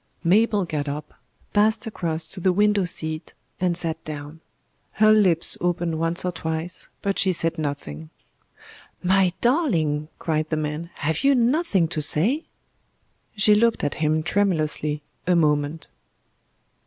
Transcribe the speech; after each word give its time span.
Mabel 0.23 0.65
got 0.65 0.87
up, 0.87 1.13
passed 1.53 1.85
across 1.85 2.27
to 2.29 2.39
the 2.39 2.51
window 2.51 2.85
seat, 2.85 3.35
and 3.59 3.77
sat 3.77 4.03
down. 4.03 4.41
Her 4.93 5.11
lips 5.11 5.59
opened 5.61 5.99
once 5.99 6.25
or 6.25 6.31
twice, 6.31 6.89
but 7.03 7.19
she 7.19 7.31
said 7.31 7.59
nothing. 7.59 8.09
"My 9.03 9.31
darling," 9.41 10.07
cried 10.17 10.49
the 10.49 10.57
man, 10.57 10.89
"have 10.95 11.23
you 11.23 11.35
nothing 11.35 11.87
to 11.89 12.01
say?" 12.01 12.45
She 13.35 13.53
looked 13.53 13.83
at 13.83 13.93
him 14.01 14.23
tremulously 14.23 15.03
a 15.27 15.35
moment. 15.35 15.87